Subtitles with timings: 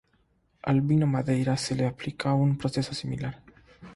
[0.63, 3.43] Al vino madeira se le aplica un proceso similar.